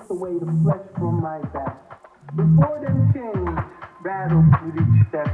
ripped 0.00 0.10
away 0.10 0.38
the 0.38 0.46
flesh 0.62 0.86
from 0.96 1.20
my 1.20 1.38
back. 1.52 1.76
Before 2.36 2.80
them 2.80 3.12
chains 3.12 3.58
rattled 4.02 4.46
with 4.64 4.76
each 4.76 5.08
step. 5.08 5.28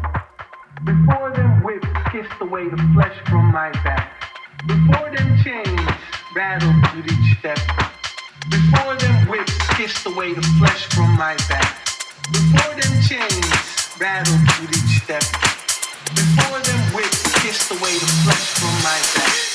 Before 0.84 1.30
them 1.30 1.62
whips 1.62 1.86
kissed 2.10 2.40
away 2.40 2.68
the 2.68 2.76
flesh 2.94 3.16
from 3.26 3.52
my 3.52 3.70
back. 3.84 4.12
Before 4.66 5.10
them 5.10 5.38
chains 5.44 5.90
rattled 6.34 6.82
with 6.96 7.06
each 7.06 7.38
step. 7.38 7.58
Before 8.50 8.96
them 8.96 9.28
whips 9.28 9.56
kissed 9.76 10.06
away 10.06 10.34
the 10.34 10.42
flesh 10.58 10.86
from 10.94 11.16
my 11.16 11.36
back. 11.48 11.86
Before 12.32 12.74
them 12.74 13.02
chains 13.02 13.98
rattled 14.00 14.40
with 14.60 14.70
each 14.72 15.02
step. 15.02 15.22
Before 16.14 16.58
them 16.60 16.80
whips 16.94 17.22
kissed 17.42 17.70
away 17.70 17.94
the 17.94 18.10
flesh 18.24 18.54
from 18.58 18.74
my 18.82 18.98
back. 19.14 19.45